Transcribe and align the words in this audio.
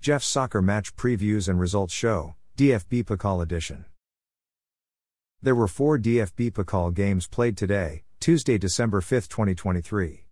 Jeff's 0.00 0.26
Soccer 0.26 0.62
Match 0.62 0.96
Previews 0.96 1.46
and 1.46 1.60
Results 1.60 1.92
Show, 1.92 2.34
DFB 2.56 3.04
Pokal 3.04 3.42
Edition. 3.42 3.84
There 5.42 5.54
were 5.54 5.68
four 5.68 5.98
DFB 5.98 6.52
Pokal 6.52 6.94
games 6.94 7.26
played 7.26 7.54
today, 7.54 8.04
Tuesday, 8.18 8.56
December 8.56 9.02
5, 9.02 9.28
2023. 9.28 10.24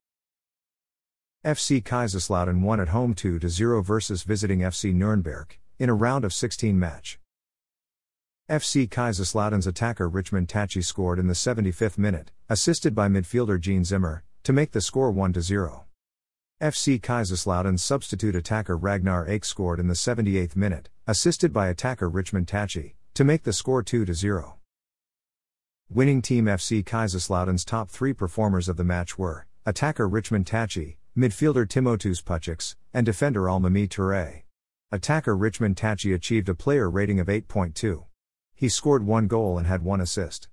FC 1.45 1.83
Kaiserslautern 1.83 2.63
won 2.63 2.81
at 2.81 2.89
home 2.89 3.13
2 3.13 3.47
0 3.47 3.83
versus 3.83 4.23
visiting 4.23 4.61
FC 4.61 4.95
Nuremberg, 4.95 5.59
in 5.79 5.91
a 5.91 5.95
round 5.95 6.25
of 6.25 6.33
16 6.33 6.79
match. 6.79 7.19
FC 8.49 8.89
Kaiserslautern's 8.89 9.67
attacker 9.67 10.09
Richmond 10.09 10.49
Tachie 10.49 10.83
scored 10.83 11.19
in 11.19 11.27
the 11.27 11.35
75th 11.35 11.99
minute, 11.99 12.31
assisted 12.49 12.95
by 12.95 13.07
midfielder 13.07 13.61
Jean 13.61 13.85
Zimmer, 13.85 14.25
to 14.45 14.55
make 14.55 14.73
the 14.73 14.81
score 14.81 15.11
1 15.11 15.35
0. 15.39 15.88
FC 16.61 17.01
Kaiserslautern 17.01 17.79
substitute 17.79 18.35
attacker 18.35 18.77
Ragnar 18.77 19.29
Ache 19.29 19.45
scored 19.45 19.79
in 19.79 19.87
the 19.87 19.95
78th 19.95 20.57
minute, 20.57 20.89
assisted 21.07 21.53
by 21.53 21.69
attacker 21.69 22.09
Richmond 22.09 22.49
Tachie, 22.49 22.95
to 23.15 23.23
make 23.23 23.45
the 23.45 23.53
score 23.53 23.81
2 23.81 24.13
0. 24.13 24.57
Winning 25.89 26.21
team 26.21 26.47
FC 26.47 26.83
Kaiserslautern's 26.85 27.65
top 27.65 27.91
three 27.91 28.13
performers 28.13 28.69
of 28.69 28.77
the 28.77 28.83
match 28.83 29.17
were 29.17 29.47
attacker 29.65 30.09
Richmond 30.09 30.47
Tachie, 30.47 30.97
midfielder 31.17 31.65
Tymoteusz 31.65 32.25
Puchacz, 32.25 32.75
and 32.93 33.07
defender 33.07 33.43
Almamy 33.43 33.87
Touré. 33.89 34.43
Attacker 34.91 35.37
Richmond 35.37 35.77
Tachie 35.77 36.13
achieved 36.13 36.49
a 36.49 36.57
player 36.57 36.91
rating 36.91 37.21
of 37.21 37.29
8.2. 37.29 38.05
He 38.57 38.69
scored 38.69 39.07
one 39.07 39.29
goal 39.29 39.59
and 39.59 39.69
had 39.69 39.85
one 39.85 40.01
assist. 40.01 40.49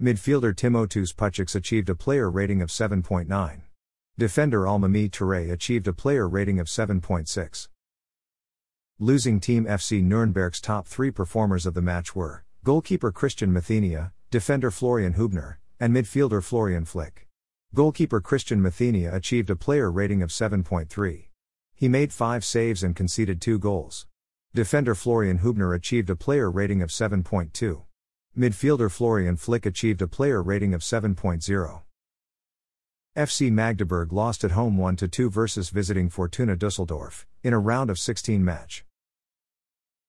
Midfielder 0.00 0.54
Tymoteusz 0.54 1.14
Puchacz 1.14 1.54
achieved 1.54 1.90
a 1.90 1.94
player 1.94 2.30
rating 2.30 2.62
of 2.62 2.70
7.9. 2.70 3.60
Defender 4.20 4.64
Almamy 4.66 5.08
Touré 5.08 5.50
achieved 5.50 5.88
a 5.88 5.94
player 5.94 6.28
rating 6.28 6.60
of 6.60 6.66
7.6. 6.66 7.68
Losing 8.98 9.40
team 9.40 9.64
FC 9.64 10.02
Nuremberg's 10.02 10.60
top 10.60 10.86
three 10.86 11.10
performers 11.10 11.64
of 11.64 11.72
the 11.72 11.80
match 11.80 12.14
were 12.14 12.44
goalkeeper 12.62 13.12
Christian 13.12 13.50
Mathenia, 13.50 14.12
defender 14.30 14.70
Florian 14.70 15.14
Hubner, 15.14 15.56
and 15.80 15.96
midfielder 15.96 16.44
Florian 16.44 16.84
Flick. 16.84 17.28
Goalkeeper 17.74 18.20
Christian 18.20 18.60
Mathenia 18.60 19.10
achieved 19.14 19.48
a 19.48 19.56
player 19.56 19.90
rating 19.90 20.20
of 20.20 20.28
7.3. 20.28 21.28
He 21.74 21.88
made 21.88 22.12
five 22.12 22.44
saves 22.44 22.82
and 22.82 22.94
conceded 22.94 23.40
two 23.40 23.58
goals. 23.58 24.06
Defender 24.52 24.94
Florian 24.94 25.38
Hubner 25.38 25.74
achieved 25.74 26.10
a 26.10 26.14
player 26.14 26.50
rating 26.50 26.82
of 26.82 26.90
7.2. 26.90 27.84
Midfielder 28.36 28.90
Florian 28.90 29.36
Flick 29.36 29.64
achieved 29.64 30.02
a 30.02 30.06
player 30.06 30.42
rating 30.42 30.74
of 30.74 30.82
7.0. 30.82 31.80
FC 33.16 33.50
Magdeburg 33.50 34.12
lost 34.12 34.44
at 34.44 34.52
home 34.52 34.78
1 34.78 34.94
2 34.94 35.30
versus 35.30 35.70
visiting 35.70 36.08
Fortuna 36.08 36.54
Dusseldorf, 36.54 37.26
in 37.42 37.52
a 37.52 37.58
round 37.58 37.90
of 37.90 37.98
16 37.98 38.44
match. 38.44 38.84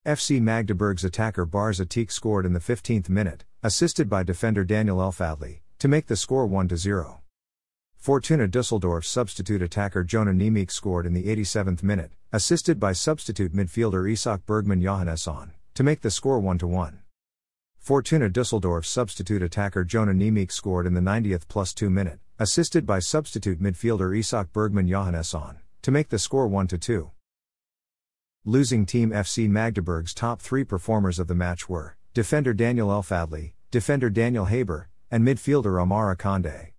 FC 0.06 0.40
Magdeburg's 0.40 1.04
attacker 1.04 1.44
Baris 1.44 1.80
Atik 1.80 2.12
scored 2.12 2.46
in 2.46 2.54
the 2.54 2.60
15th 2.60 3.10
minute, 3.10 3.44
assisted 3.64 4.08
by 4.08 4.22
defender 4.22 4.64
Daniel 4.64 5.00
Elfadli, 5.00 5.62
to 5.80 5.88
make 5.88 6.06
the 6.06 6.16
score 6.16 6.46
1 6.46 6.78
0. 6.78 7.22
Fortuna 7.96 8.48
Dusseldorf's 8.48 9.08
substitute 9.08 9.64
attacker 9.64 10.04
Jonah 10.04 10.34
Niemiec 10.34 10.70
scored 10.70 11.08
in 11.08 11.14
the 11.16 11.24
87th 11.24 11.82
minute, 11.82 12.12
assisted 12.32 12.80
by 12.80 12.94
substitute 12.94 13.52
midfielder 13.52 14.12
Isak 14.12 14.46
Bergman 14.46 14.80
Johannesson, 14.80 15.54
to 15.74 15.82
make 15.82 16.02
the 16.02 16.12
score 16.12 16.40
1 16.40 16.60
1. 16.60 17.00
Fortuna 17.80 18.30
Dusseldorf's 18.30 18.90
substitute 18.90 19.42
attacker 19.42 19.84
Jonah 19.84 20.14
Niemiec 20.14 20.52
scored 20.52 20.86
in 20.86 20.94
the 20.94 21.02
90th 21.02 21.48
plus 21.48 21.74
2 21.74 21.90
minute, 21.90 22.20
assisted 22.42 22.88
by 22.88 22.98
substitute 22.98 23.62
midfielder 23.62 24.18
Isak 24.18 24.52
Bergman 24.52 24.88
Johannesson, 24.88 25.58
to 25.84 25.92
make 25.92 26.10
the 26.10 26.18
score 26.18 26.48
1 26.48 26.70
2. 26.70 27.12
Losing 28.46 28.84
team 28.84 29.12
FC 29.12 29.48
Magdeburg's 29.48 30.12
top 30.12 30.42
three 30.42 30.64
performers 30.64 31.20
of 31.20 31.28
the 31.28 31.36
match 31.36 31.70
were 31.70 31.98
defender 32.16 32.52
Daniel 32.56 32.88
Elfadli, 32.88 33.54
defender 33.70 34.10
Daniel 34.10 34.46
Heber, 34.46 34.90
and 35.12 35.24
midfielder 35.24 35.80
Amara 35.80 36.18
Akande. 36.18 36.72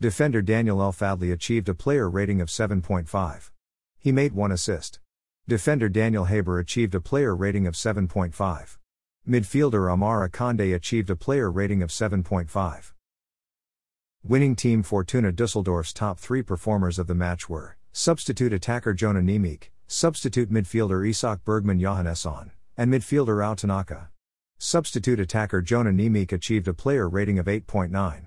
Defender 0.00 0.40
Daniel 0.40 0.78
Elfadli 0.78 1.30
achieved 1.30 1.68
a 1.68 1.74
player 1.74 2.08
rating 2.08 2.40
of 2.40 2.48
7.5. 2.48 3.50
He 3.98 4.12
made 4.12 4.32
one 4.32 4.50
assist. 4.50 5.00
Defender 5.46 5.90
Daniel 5.90 6.24
Heber 6.24 6.58
achieved 6.58 6.94
a 6.94 7.00
player 7.00 7.36
rating 7.36 7.66
of 7.66 7.74
7.5. 7.74 8.78
Midfielder 9.28 9.92
Amara 9.92 10.30
Akande 10.30 10.74
achieved 10.74 11.10
a 11.10 11.16
player 11.16 11.50
rating 11.50 11.82
of 11.82 11.90
7.5. 11.90 12.92
Winning 14.22 14.54
team 14.54 14.82
Fortuna 14.82 15.32
Dusseldorf's 15.32 15.94
top 15.94 16.18
three 16.18 16.42
performers 16.42 16.98
of 16.98 17.06
the 17.06 17.14
match 17.14 17.48
were 17.48 17.78
substitute 17.92 18.52
attacker 18.52 18.92
Jonah 18.92 19.22
Niemiec, 19.22 19.70
substitute 19.86 20.52
midfielder 20.52 21.08
Isak 21.08 21.42
Bergman 21.42 21.80
Johannesson, 21.80 22.50
and 22.76 22.92
midfielder 22.92 23.42
Ao 23.42 23.54
Tanaka. 23.54 24.10
Substitute 24.58 25.18
attacker 25.18 25.62
Jonah 25.62 25.90
Niemiec 25.90 26.32
achieved 26.32 26.68
a 26.68 26.74
player 26.74 27.08
rating 27.08 27.38
of 27.38 27.46
8.9. 27.46 28.26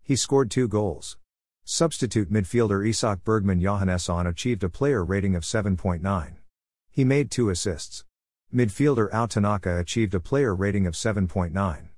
He 0.00 0.14
scored 0.14 0.48
two 0.48 0.68
goals. 0.68 1.18
Substitute 1.64 2.32
midfielder 2.32 2.88
Isak 2.88 3.24
Bergman 3.24 3.60
Johannesson 3.60 4.28
achieved 4.28 4.62
a 4.62 4.68
player 4.68 5.04
rating 5.04 5.34
of 5.34 5.42
7.9. 5.42 6.34
He 6.88 7.04
made 7.04 7.32
two 7.32 7.50
assists. 7.50 8.04
Midfielder 8.54 9.12
Ao 9.12 9.26
Tanaka 9.26 9.76
achieved 9.80 10.14
a 10.14 10.20
player 10.20 10.54
rating 10.54 10.86
of 10.86 10.94
7.9. 10.94 11.88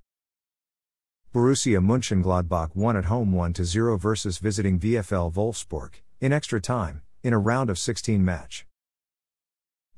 Borussia 1.34 1.81
Mönchengladbach 1.81 2.77
won 2.77 2.97
at 2.97 3.06
home 3.06 3.33
1 3.33 3.55
0 3.55 3.97
versus 3.97 4.39
visiting 4.39 4.78
VfL 4.78 5.33
Wolfsburg, 5.34 5.95
in 6.21 6.33
extra 6.33 6.61
time, 6.61 7.03
in 7.25 7.33
a 7.33 7.39
round 7.41 7.71
of 7.71 7.77
16 7.77 8.25
match. 8.25 8.67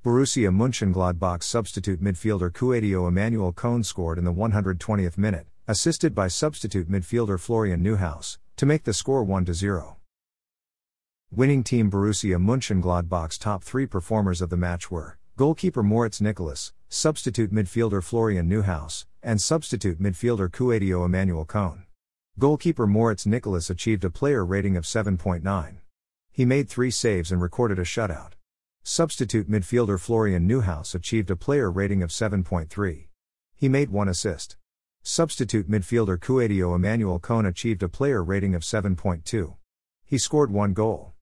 Borussia 0.03 0.49
Mönchengladbach's 0.49 1.45
substitute 1.45 2.03
midfielder 2.03 2.51
Kouadio 2.51 3.07
Emmanuel 3.07 3.53
Koné 3.53 3.85
scored 3.85 4.17
in 4.17 4.25
the 4.25 4.33
120th 4.33 5.19
minute, 5.19 5.47
assisted 5.69 6.15
by 6.15 6.27
substitute 6.27 6.91
midfielder 6.91 7.39
Florian 7.39 7.85
Neuhaus, 7.85 8.39
to 8.57 8.65
make 8.65 8.85
the 8.85 8.95
score 8.95 9.23
1 9.23 9.53
0. 9.53 9.99
Winning 11.31 11.63
team 11.63 11.91
Borussia 11.91 12.39
Mönchengladbach's 12.39 13.37
top 13.37 13.63
three 13.63 13.85
performers 13.85 14.41
of 14.41 14.49
the 14.49 14.57
match 14.57 14.91
were 14.91 15.19
goalkeeper 15.37 15.83
Moritz 15.83 16.19
Nicolas, 16.19 16.73
substitute 16.89 17.53
midfielder 17.53 18.03
Florian 18.03 18.49
Neuhaus, 18.49 19.05
and 19.23 19.39
substitute 19.39 20.01
midfielder 20.01 20.49
Kouadio 20.49 21.05
Emmanuel 21.05 21.45
Koné. 21.45 21.83
Goalkeeper 22.39 22.87
Moritz 22.87 23.27
Nicolas 23.27 23.69
achieved 23.69 24.03
a 24.03 24.09
player 24.09 24.47
rating 24.47 24.79
of 24.79 24.85
7.9. 24.85 25.77
He 26.33 26.47
made 26.47 26.71
three 26.71 26.91
saves 26.91 27.31
and 27.31 27.43
recorded 27.43 27.79
a 27.79 27.83
shutout. 27.83 28.33
Substitute 28.83 29.51
midfielder 29.51 30.01
Florian 30.01 30.49
Neuhaus 30.49 30.95
achieved 30.95 31.31
a 31.31 31.37
player 31.37 31.71
rating 31.71 32.03
of 32.03 32.09
7.3. 32.09 33.09
He 33.55 33.69
made 33.69 33.91
one 33.91 34.09
assist. 34.09 34.57
Substitute 35.03 35.71
midfielder 35.71 36.17
Kouadio 36.17 36.75
Emmanuel 36.75 37.21
Koné 37.21 37.49
achieved 37.49 37.83
a 37.83 37.91
player 37.91 38.25
rating 38.25 38.55
of 38.55 38.63
7.2. 38.63 39.55
He 40.03 40.17
scored 40.17 40.51
one 40.51 40.73
goal. 40.73 41.13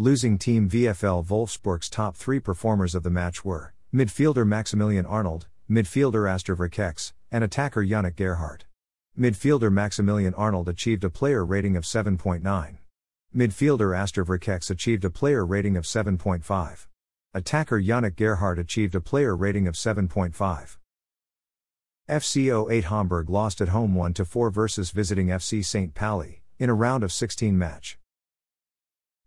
Losing 0.00 0.38
team 0.38 0.70
VfL 0.70 1.26
Wolfsburg's 1.26 1.90
top 1.90 2.14
three 2.14 2.38
performers 2.38 2.94
of 2.94 3.02
the 3.02 3.10
match 3.10 3.44
were 3.44 3.74
midfielder 3.92 4.46
Maximilian 4.46 5.04
Arnold, 5.04 5.48
midfielder 5.68 6.30
Aster 6.30 6.54
Vranckx, 6.54 7.12
and 7.32 7.42
attacker 7.42 7.82
Yannick 7.82 8.14
Gerhardt. 8.14 8.64
Midfielder 9.18 9.72
Maximilian 9.72 10.34
Arnold 10.34 10.68
achieved 10.68 11.02
a 11.02 11.10
player 11.10 11.44
rating 11.44 11.76
of 11.76 11.82
7.9. 11.82 12.76
Midfielder 13.34 13.98
Aster 13.98 14.24
Vranckx 14.24 14.70
achieved 14.70 15.04
a 15.04 15.10
player 15.10 15.44
rating 15.44 15.76
of 15.76 15.82
7.5. 15.82 16.86
Attacker 17.34 17.80
Yannick 17.80 18.14
Gerhardt 18.14 18.60
achieved 18.60 18.94
a 18.94 19.00
player 19.00 19.34
rating 19.34 19.66
of 19.66 19.74
7.5. 19.74 20.76
FC 22.08 22.70
08 22.70 22.84
Homburg 22.84 23.28
lost 23.28 23.60
at 23.60 23.70
home 23.70 23.96
1 23.96 24.14
4 24.14 24.50
versus 24.50 24.92
visiting 24.92 25.26
FC 25.26 25.64
St. 25.64 25.92
Pauli, 25.92 26.42
in 26.60 26.70
a 26.70 26.74
round 26.74 27.02
of 27.02 27.10
16 27.10 27.58
match. 27.58 27.97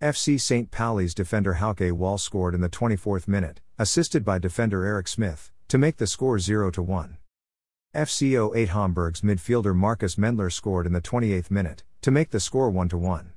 FC 0.01 0.41
St. 0.41 0.71
Pauli's 0.71 1.13
defender 1.13 1.59
Hauke 1.61 1.91
Wahl 1.91 2.17
scored 2.17 2.55
in 2.55 2.61
the 2.61 2.69
24th 2.69 3.27
minute, 3.27 3.61
assisted 3.77 4.25
by 4.25 4.39
defender 4.39 4.83
Eric 4.83 5.07
Smith, 5.07 5.51
to 5.67 5.77
make 5.77 5.97
the 5.97 6.07
score 6.07 6.39
0 6.39 6.71
1. 6.71 7.17
FC 7.93 8.55
08 8.55 8.69
Homburg's 8.69 9.21
midfielder 9.21 9.75
Marcus 9.75 10.15
Mendler 10.15 10.51
scored 10.51 10.87
in 10.87 10.93
the 10.93 11.01
28th 11.01 11.51
minute, 11.51 11.83
to 12.01 12.09
make 12.09 12.31
the 12.31 12.39
score 12.39 12.71
1 12.71 12.89
1. 12.89 13.33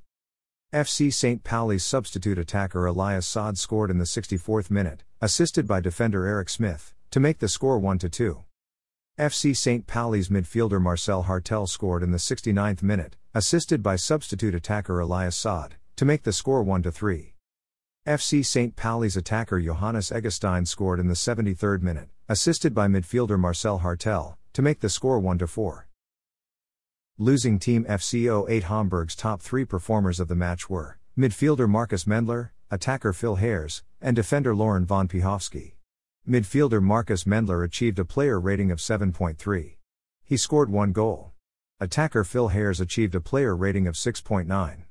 FC 0.72 1.12
St. 1.12 1.44
Pauli's 1.44 1.84
substitute 1.84 2.38
attacker 2.38 2.86
Elias 2.86 3.26
Saad 3.26 3.58
scored 3.58 3.90
in 3.90 3.98
the 3.98 4.04
64th 4.04 4.70
minute, 4.70 5.04
assisted 5.20 5.68
by 5.68 5.80
defender 5.80 6.24
Eric 6.24 6.48
Smith, 6.48 6.94
to 7.10 7.20
make 7.20 7.40
the 7.40 7.48
score 7.48 7.78
1 7.78 7.98
2. 7.98 8.42
FC 9.18 9.54
St. 9.54 9.86
Pauli's 9.86 10.30
midfielder 10.30 10.80
Marcel 10.80 11.24
Hartel 11.24 11.68
scored 11.68 12.02
in 12.02 12.10
the 12.10 12.16
69th 12.16 12.82
minute, 12.82 13.16
assisted 13.34 13.82
by 13.82 13.96
substitute 13.96 14.54
attacker 14.54 14.98
Elias 14.98 15.36
Saad, 15.36 15.76
to 15.96 16.04
make 16.04 16.24
the 16.24 16.32
score 16.32 16.62
1 16.62 16.82
3. 16.82 17.34
FC 18.06 18.44
St. 18.44 18.74
Pauli's 18.76 19.16
attacker 19.16 19.60
Johannes 19.60 20.10
Eggestein 20.10 20.66
scored 20.66 21.00
in 21.00 21.08
the 21.08 21.14
73rd 21.14 21.82
minute, 21.82 22.08
assisted 22.28 22.74
by 22.74 22.88
midfielder 22.88 23.38
Marcel 23.38 23.80
Hartel, 23.80 24.36
to 24.52 24.62
make 24.62 24.80
the 24.80 24.88
score 24.88 25.18
1 25.20 25.38
4. 25.38 25.88
Losing 27.16 27.58
team 27.58 27.84
FC 27.84 28.48
08 28.50 28.64
Homburg's 28.64 29.14
top 29.14 29.40
three 29.40 29.64
performers 29.64 30.18
of 30.18 30.28
the 30.28 30.34
match 30.34 30.68
were 30.68 30.98
midfielder 31.16 31.68
Marcus 31.68 32.04
Mendler, 32.04 32.50
attacker 32.70 33.12
Phil 33.12 33.36
Harres, 33.36 33.84
and 34.00 34.16
defender 34.16 34.54
Laurin 34.54 34.84
von 34.84 35.06
Piechowski. 35.06 35.74
Midfielder 36.28 36.82
Marcus 36.82 37.24
Mendler 37.24 37.64
achieved 37.64 37.98
a 37.98 38.04
player 38.04 38.40
rating 38.40 38.70
of 38.70 38.78
7.3. 38.78 39.76
He 40.24 40.36
scored 40.36 40.70
one 40.70 40.92
goal. 40.92 41.32
Attacker 41.78 42.24
Phil 42.24 42.48
Harres 42.48 42.80
achieved 42.80 43.14
a 43.14 43.20
player 43.20 43.54
rating 43.54 43.86
of 43.86 43.94
6.9. 43.94 44.83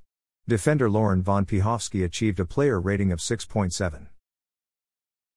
Defender 0.46 0.90
Laurin 0.90 1.24
von 1.24 1.46
Piechowski 1.46 2.04
achieved 2.04 2.38
a 2.38 2.46
player 2.46 2.78
rating 2.78 3.14
of 3.14 3.20
6.7. 3.20 4.08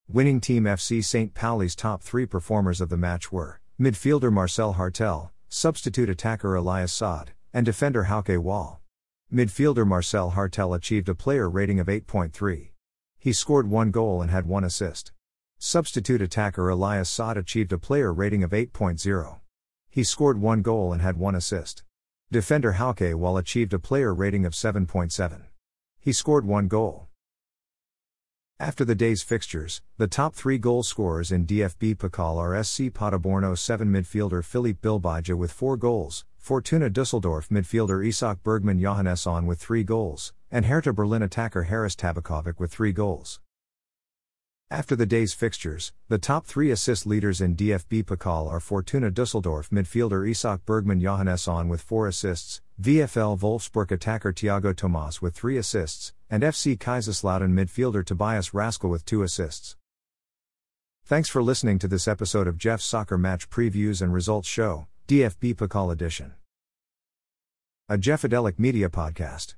Winning 0.09 0.41
team 0.41 0.65
FC 0.65 1.01
St. 1.01 1.33
Pauli's 1.33 1.77
top 1.77 2.03
three 2.03 2.25
performers 2.25 2.81
of 2.81 2.89
the 2.89 2.97
match 2.97 3.31
were 3.31 3.61
midfielder 3.79 4.29
Marcel 4.33 4.73
Hartel, 4.73 5.31
substitute 5.47 6.09
attacker 6.09 6.55
Elias 6.55 6.91
Saad, 6.91 7.31
and 7.53 7.65
defender 7.65 8.07
Hauke 8.09 8.37
Wahl. 8.37 8.81
Midfielder 9.33 9.87
Marcel 9.87 10.31
Hartel 10.31 10.75
achieved 10.75 11.07
a 11.07 11.15
player 11.15 11.49
rating 11.49 11.79
of 11.79 11.87
8.3. 11.87 12.71
He 13.17 13.31
scored 13.31 13.69
one 13.69 13.91
goal 13.91 14.21
and 14.21 14.29
had 14.29 14.45
one 14.45 14.65
assist. 14.65 15.13
Substitute 15.57 16.21
attacker 16.21 16.67
Elias 16.67 17.09
Saad 17.09 17.37
achieved 17.37 17.71
a 17.71 17.77
player 17.77 18.13
rating 18.13 18.43
of 18.43 18.51
8.0. 18.51 19.39
He 19.89 20.03
scored 20.03 20.41
one 20.41 20.61
goal 20.61 20.91
and 20.91 21.01
had 21.01 21.15
one 21.15 21.33
assist. 21.33 21.83
Defender 22.29 22.73
Hauke 22.73 23.15
Wahl 23.15 23.37
achieved 23.37 23.73
a 23.73 23.79
player 23.79 24.13
rating 24.13 24.45
of 24.45 24.51
7.7. 24.51 25.43
He 25.97 26.11
scored 26.11 26.45
one 26.45 26.67
goal. 26.67 27.07
After 28.59 28.83
the 28.83 28.95
day's 28.95 29.23
fixtures, 29.23 29.81
the 29.97 30.07
top 30.07 30.35
three 30.35 30.57
goal 30.57 30.83
scorers 30.83 31.31
in 31.31 31.45
DFB 31.45 31.95
Pokal 31.95 32.35
are 32.37 32.61
SC 32.61 32.93
Paderborn 32.93 33.55
07 33.55 33.87
midfielder 33.87 34.43
Philippe 34.43 34.79
Bilbija 34.81 35.35
with 35.35 35.53
four 35.53 35.77
goals, 35.77 36.25
Fortuna 36.35 36.89
Dusseldorf 36.89 37.47
midfielder 37.47 38.05
Isak 38.05 38.43
Bergman 38.43 38.81
Johannesson 38.81 39.45
with 39.45 39.61
three 39.61 39.85
goals, 39.85 40.33
and 40.51 40.65
Hertha 40.65 40.91
Berlin 40.91 41.23
attacker 41.23 41.63
Haris 41.63 41.95
Tabakovic 41.95 42.59
with 42.59 42.73
three 42.73 42.91
goals. 42.91 43.39
After 44.69 44.97
the 44.97 45.05
day's 45.05 45.33
fixtures, 45.33 45.93
the 46.09 46.17
top 46.17 46.45
three 46.45 46.71
assist 46.71 47.05
leaders 47.05 47.39
in 47.39 47.55
DFB 47.55 48.03
Pokal 48.03 48.51
are 48.51 48.59
Fortuna 48.59 49.09
Dusseldorf 49.09 49.69
midfielder 49.69 50.29
Isak 50.29 50.65
Bergman 50.65 50.99
Johannesson 50.99 51.69
with 51.69 51.79
four 51.79 52.05
assists, 52.05 52.61
VFL 52.81 53.39
Wolfsburg 53.39 53.91
attacker 53.91 54.33
Thiago 54.33 54.75
Tomas 54.75 55.21
with 55.21 55.33
three 55.33 55.57
assists, 55.57 56.11
and 56.29 56.43
FC 56.43 56.77
Kaiserslautern 56.77 57.53
midfielder 57.53 58.03
Tobias 58.03 58.49
Raschl 58.49 58.89
with 58.89 59.05
two 59.05 59.23
assists. 59.23 59.77
Thanks 61.05 61.29
for 61.29 61.41
listening 61.41 61.79
to 61.79 61.87
this 61.87 62.05
episode 62.05 62.49
of 62.49 62.57
Jeff's 62.57 62.83
Soccer 62.83 63.17
Match 63.17 63.49
Previews 63.49 64.01
and 64.01 64.13
Results 64.13 64.49
Show, 64.49 64.87
DFB 65.07 65.55
Pokal 65.55 65.93
Edition. 65.93 66.33
A 67.87 67.97
Jeffadelic 67.97 68.59
Media 68.59 68.89
Podcast. 68.89 69.56